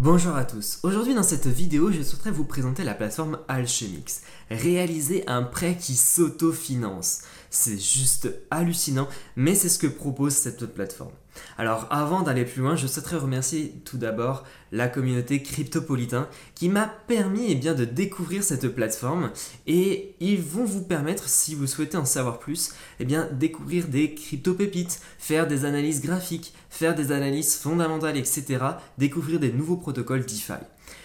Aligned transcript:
Bonjour 0.00 0.34
à 0.34 0.44
tous, 0.44 0.80
aujourd'hui 0.82 1.14
dans 1.14 1.22
cette 1.22 1.46
vidéo 1.46 1.92
je 1.92 2.02
souhaiterais 2.02 2.32
vous 2.32 2.44
présenter 2.44 2.82
la 2.82 2.94
plateforme 2.94 3.38
Alchemix. 3.46 4.22
Réaliser 4.50 5.22
un 5.28 5.44
prêt 5.44 5.76
qui 5.80 5.94
s'autofinance. 5.94 7.20
C'est 7.48 7.78
juste 7.78 8.28
hallucinant, 8.50 9.08
mais 9.36 9.54
c'est 9.54 9.68
ce 9.68 9.78
que 9.78 9.86
propose 9.86 10.32
cette 10.32 10.66
plateforme. 10.66 11.12
Alors 11.58 11.86
avant 11.90 12.22
d'aller 12.22 12.44
plus 12.44 12.62
loin, 12.62 12.76
je 12.76 12.86
souhaiterais 12.86 13.16
remercier 13.16 13.74
tout 13.84 13.98
d'abord 13.98 14.44
la 14.72 14.88
communauté 14.88 15.42
Cryptopolitain 15.42 16.28
qui 16.54 16.68
m'a 16.68 16.86
permis 17.06 17.46
eh 17.48 17.54
bien, 17.54 17.74
de 17.74 17.84
découvrir 17.84 18.42
cette 18.42 18.68
plateforme 18.68 19.30
et 19.66 20.14
ils 20.20 20.40
vont 20.40 20.64
vous 20.64 20.82
permettre, 20.82 21.28
si 21.28 21.54
vous 21.54 21.66
souhaitez 21.66 21.96
en 21.96 22.04
savoir 22.04 22.38
plus, 22.38 22.72
eh 23.00 23.04
bien, 23.04 23.28
découvrir 23.32 23.86
des 23.88 24.14
crypto-pépites, 24.14 25.00
faire 25.18 25.46
des 25.46 25.64
analyses 25.64 26.02
graphiques, 26.02 26.54
faire 26.70 26.94
des 26.94 27.12
analyses 27.12 27.56
fondamentales, 27.56 28.16
etc. 28.16 28.58
Découvrir 28.98 29.38
des 29.38 29.52
nouveaux 29.52 29.76
protocoles 29.76 30.24
DeFi. 30.24 30.54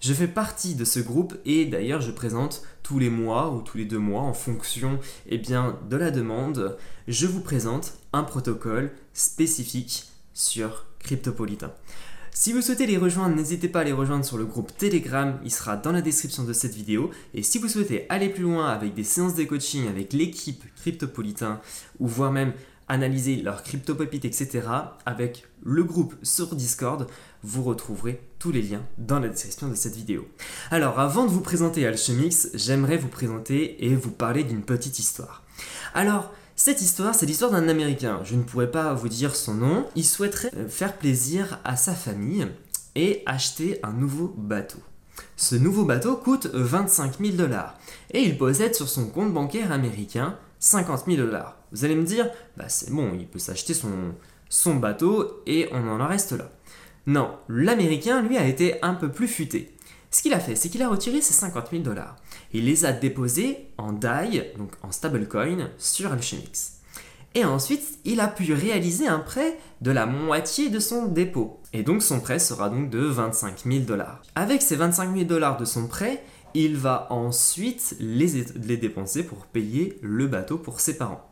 Je 0.00 0.14
fais 0.14 0.28
partie 0.28 0.74
de 0.74 0.84
ce 0.84 1.00
groupe 1.00 1.36
et 1.44 1.66
d'ailleurs 1.66 2.00
je 2.00 2.10
présente 2.10 2.62
tous 2.82 2.98
les 2.98 3.10
mois 3.10 3.52
ou 3.52 3.62
tous 3.62 3.78
les 3.78 3.84
deux 3.84 3.98
mois 3.98 4.22
en 4.22 4.32
fonction 4.32 4.98
eh 5.28 5.38
bien, 5.38 5.78
de 5.88 5.96
la 5.96 6.10
demande, 6.10 6.76
je 7.06 7.26
vous 7.26 7.40
présente 7.40 7.94
un 8.12 8.22
protocole 8.22 8.92
spécifique 9.12 10.06
sur 10.34 10.86
Cryptopolitain. 10.98 11.72
Si 12.32 12.52
vous 12.52 12.62
souhaitez 12.62 12.86
les 12.86 12.96
rejoindre, 12.96 13.34
n'hésitez 13.34 13.68
pas 13.68 13.80
à 13.80 13.84
les 13.84 13.92
rejoindre 13.92 14.24
sur 14.24 14.38
le 14.38 14.46
groupe 14.46 14.74
Telegram, 14.76 15.38
il 15.44 15.50
sera 15.50 15.76
dans 15.76 15.92
la 15.92 16.00
description 16.00 16.44
de 16.44 16.52
cette 16.52 16.74
vidéo. 16.74 17.10
Et 17.34 17.42
si 17.42 17.58
vous 17.58 17.68
souhaitez 17.68 18.06
aller 18.08 18.28
plus 18.28 18.44
loin 18.44 18.68
avec 18.68 18.94
des 18.94 19.04
séances 19.04 19.34
de 19.34 19.44
coaching 19.44 19.88
avec 19.88 20.12
l'équipe 20.12 20.62
Cryptopolitain, 20.76 21.60
ou 21.98 22.06
voire 22.06 22.32
même 22.32 22.52
analyser 22.90 23.36
leurs 23.36 23.62
crypto 23.62 23.96
etc., 24.00 24.66
avec 25.06 25.46
le 25.62 25.84
groupe 25.84 26.14
sur 26.22 26.54
Discord, 26.54 27.06
vous 27.42 27.62
retrouverez 27.62 28.20
tous 28.38 28.50
les 28.50 28.62
liens 28.62 28.82
dans 28.98 29.20
la 29.20 29.28
description 29.28 29.68
de 29.68 29.74
cette 29.74 29.96
vidéo. 29.96 30.28
Alors 30.70 30.98
avant 30.98 31.24
de 31.24 31.30
vous 31.30 31.40
présenter 31.40 31.86
Alchemix, 31.86 32.50
j'aimerais 32.54 32.96
vous 32.96 33.08
présenter 33.08 33.86
et 33.86 33.94
vous 33.94 34.10
parler 34.10 34.44
d'une 34.44 34.62
petite 34.62 34.98
histoire. 34.98 35.44
Alors, 35.94 36.32
cette 36.56 36.82
histoire, 36.82 37.14
c'est 37.14 37.26
l'histoire 37.26 37.52
d'un 37.52 37.68
Américain. 37.68 38.20
Je 38.24 38.34
ne 38.34 38.42
pourrais 38.42 38.70
pas 38.70 38.92
vous 38.92 39.08
dire 39.08 39.34
son 39.34 39.54
nom. 39.54 39.86
Il 39.96 40.04
souhaiterait 40.04 40.50
euh, 40.56 40.68
faire 40.68 40.98
plaisir 40.98 41.58
à 41.64 41.76
sa 41.76 41.94
famille 41.94 42.46
et 42.94 43.22
acheter 43.24 43.80
un 43.82 43.92
nouveau 43.92 44.34
bateau. 44.36 44.78
Ce 45.36 45.54
nouveau 45.54 45.84
bateau 45.84 46.16
coûte 46.16 46.48
25 46.52 47.18
000 47.18 47.36
dollars 47.36 47.78
et 48.12 48.22
il 48.22 48.36
possède 48.36 48.74
sur 48.74 48.88
son 48.88 49.06
compte 49.06 49.32
bancaire 49.32 49.72
américain 49.72 50.36
50 50.60 51.06
000 51.06 51.16
dollars. 51.16 51.56
Vous 51.72 51.84
allez 51.84 51.96
me 51.96 52.04
dire, 52.04 52.30
bah 52.56 52.68
c'est 52.68 52.90
bon, 52.90 53.12
il 53.18 53.26
peut 53.26 53.38
s'acheter 53.38 53.74
son, 53.74 54.74
bateau 54.76 55.42
et 55.46 55.68
on 55.72 55.88
en 55.88 56.06
reste 56.06 56.32
là. 56.32 56.50
Non, 57.06 57.36
l'américain, 57.48 58.22
lui, 58.22 58.36
a 58.36 58.46
été 58.46 58.80
un 58.82 58.94
peu 58.94 59.10
plus 59.10 59.28
futé. 59.28 59.74
Ce 60.10 60.22
qu'il 60.22 60.34
a 60.34 60.40
fait, 60.40 60.56
c'est 60.56 60.68
qu'il 60.68 60.82
a 60.82 60.88
retiré 60.88 61.20
ses 61.20 61.32
50 61.32 61.70
000 61.70 61.82
dollars. 61.82 62.16
Il 62.52 62.66
les 62.66 62.84
a 62.84 62.92
déposés 62.92 63.68
en 63.78 63.92
DAI, 63.92 64.52
donc 64.58 64.72
en 64.82 64.92
stablecoin, 64.92 65.70
sur 65.78 66.12
Alchemix. 66.12 66.80
Et 67.34 67.44
ensuite, 67.44 67.98
il 68.04 68.20
a 68.20 68.26
pu 68.26 68.52
réaliser 68.52 69.06
un 69.06 69.20
prêt 69.20 69.56
de 69.80 69.92
la 69.92 70.04
moitié 70.04 70.68
de 70.68 70.80
son 70.80 71.06
dépôt. 71.06 71.60
Et 71.72 71.84
donc 71.84 72.02
son 72.02 72.18
prêt 72.18 72.40
sera 72.40 72.68
donc 72.68 72.90
de 72.90 72.98
25 72.98 73.62
000 73.64 73.84
dollars. 73.84 74.22
Avec 74.34 74.62
ces 74.62 74.74
25 74.74 75.14
000 75.14 75.24
dollars 75.26 75.56
de 75.56 75.64
son 75.64 75.86
prêt, 75.86 76.24
il 76.54 76.76
va 76.76 77.06
ensuite 77.10 77.96
les, 78.00 78.44
dépenser 78.76 79.22
pour 79.22 79.46
payer 79.46 79.98
le 80.02 80.26
bateau 80.26 80.58
pour 80.58 80.80
ses 80.80 80.96
parents. 80.96 81.30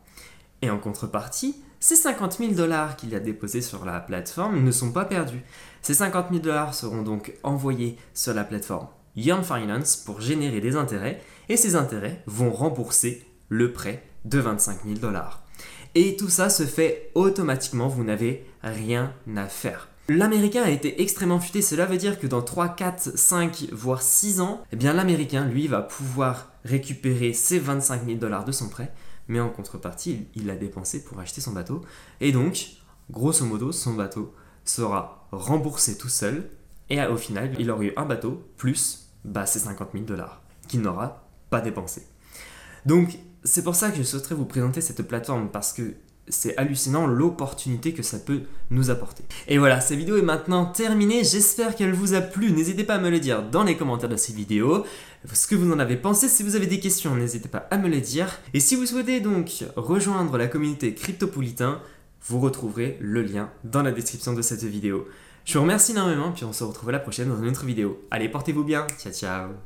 Et 0.61 0.69
en 0.69 0.77
contrepartie, 0.77 1.55
ces 1.79 1.95
50 1.95 2.37
000 2.39 2.51
dollars 2.53 2.95
qu'il 2.97 3.15
a 3.15 3.19
déposés 3.19 3.61
sur 3.61 3.85
la 3.85 3.99
plateforme 3.99 4.63
ne 4.63 4.71
sont 4.71 4.91
pas 4.91 5.05
perdus. 5.05 5.41
Ces 5.81 5.93
50 5.93 6.27
000 6.29 6.41
dollars 6.41 6.73
seront 6.73 7.01
donc 7.01 7.33
envoyés 7.43 7.97
sur 8.13 8.33
la 8.33 8.43
plateforme 8.43 8.87
Young 9.15 9.43
Finance 9.43 9.97
pour 9.97 10.21
générer 10.21 10.61
des 10.61 10.75
intérêts 10.75 11.21
et 11.47 11.57
ces 11.57 11.75
intérêts 11.75 12.23
vont 12.25 12.51
rembourser 12.51 13.25
le 13.47 13.71
prêt 13.71 14.03
de 14.25 14.39
25 14.39 14.83
000 14.85 14.99
dollars. 14.99 15.43
Et 15.95 16.15
tout 16.15 16.29
ça 16.29 16.49
se 16.49 16.63
fait 16.63 17.11
automatiquement, 17.15 17.87
vous 17.87 18.03
n'avez 18.03 18.45
rien 18.61 19.13
à 19.35 19.47
faire. 19.47 19.89
L'américain 20.09 20.63
a 20.63 20.71
été 20.71 21.03
extrêmement 21.03 21.39
futé, 21.39 21.61
cela 21.61 21.85
veut 21.85 21.97
dire 21.97 22.19
que 22.19 22.25
dans 22.25 22.41
3, 22.41 22.69
4, 22.69 23.15
5, 23.15 23.67
voire 23.71 24.01
6 24.01 24.41
ans, 24.41 24.63
eh 24.71 24.75
bien 24.75 24.91
l'américain, 24.91 25.45
lui, 25.45 25.67
va 25.67 25.83
pouvoir 25.83 26.51
récupérer 26.65 27.31
ses 27.31 27.59
25 27.59 28.05
000 28.07 28.17
dollars 28.17 28.43
de 28.43 28.51
son 28.51 28.69
prêt, 28.69 28.91
mais 29.27 29.39
en 29.39 29.49
contrepartie, 29.49 30.25
il 30.35 30.47
l'a 30.47 30.55
dépensé 30.55 31.03
pour 31.03 31.19
acheter 31.19 31.41
son 31.41 31.51
bateau. 31.51 31.83
Et 32.21 32.31
donc, 32.31 32.69
grosso 33.11 33.45
modo, 33.45 33.71
son 33.71 33.93
bateau 33.93 34.33
sera 34.65 35.27
remboursé 35.31 35.95
tout 35.95 36.09
seul, 36.09 36.49
et 36.89 36.99
au 37.05 37.17
final, 37.17 37.53
il 37.59 37.69
aura 37.69 37.83
eu 37.83 37.93
un 37.95 38.05
bateau 38.05 38.43
plus 38.57 39.11
bah, 39.23 39.45
ses 39.45 39.59
50 39.59 39.89
000 39.93 40.05
dollars 40.05 40.41
qu'il 40.67 40.81
n'aura 40.81 41.29
pas 41.51 41.61
dépensé. 41.61 42.07
Donc, 42.87 43.19
c'est 43.43 43.63
pour 43.63 43.75
ça 43.75 43.91
que 43.91 43.97
je 43.97 44.03
souhaiterais 44.03 44.33
vous 44.33 44.45
présenter 44.45 44.81
cette 44.81 45.07
plateforme, 45.07 45.49
parce 45.51 45.71
que 45.71 45.93
c'est 46.29 46.55
hallucinant 46.57 47.07
l'opportunité 47.07 47.93
que 47.93 48.03
ça 48.03 48.19
peut 48.19 48.41
nous 48.69 48.89
apporter. 48.89 49.23
Et 49.47 49.57
voilà, 49.57 49.81
cette 49.81 49.97
vidéo 49.97 50.17
est 50.17 50.21
maintenant 50.21 50.65
terminée, 50.65 51.23
j'espère 51.23 51.75
qu'elle 51.75 51.93
vous 51.93 52.13
a 52.13 52.21
plu, 52.21 52.51
n'hésitez 52.51 52.83
pas 52.83 52.95
à 52.95 52.99
me 52.99 53.09
le 53.09 53.19
dire 53.19 53.43
dans 53.43 53.63
les 53.63 53.75
commentaires 53.75 54.09
de 54.09 54.15
cette 54.15 54.35
vidéo, 54.35 54.85
ce 55.31 55.47
que 55.47 55.55
vous 55.55 55.71
en 55.71 55.79
avez 55.79 55.97
pensé, 55.97 56.29
si 56.29 56.43
vous 56.43 56.55
avez 56.55 56.67
des 56.67 56.79
questions, 56.79 57.15
n'hésitez 57.15 57.49
pas 57.49 57.67
à 57.71 57.77
me 57.77 57.89
les 57.89 58.01
dire, 58.01 58.39
et 58.53 58.59
si 58.59 58.75
vous 58.75 58.85
souhaitez 58.85 59.19
donc 59.19 59.65
rejoindre 59.75 60.37
la 60.37 60.47
communauté 60.47 60.93
Cryptopolitain, 60.93 61.81
vous 62.27 62.39
retrouverez 62.39 62.97
le 63.01 63.23
lien 63.23 63.49
dans 63.63 63.81
la 63.81 63.91
description 63.91 64.33
de 64.33 64.41
cette 64.41 64.63
vidéo. 64.63 65.07
Je 65.45 65.57
vous 65.57 65.63
remercie 65.63 65.93
énormément, 65.93 66.31
puis 66.31 66.45
on 66.45 66.53
se 66.53 66.63
retrouve 66.63 66.91
la 66.91 66.99
prochaine 66.99 67.29
dans 67.29 67.41
une 67.41 67.49
autre 67.49 67.65
vidéo. 67.65 68.05
Allez, 68.11 68.29
portez-vous 68.29 68.63
bien, 68.63 68.85
ciao 68.99 69.11
ciao 69.11 69.59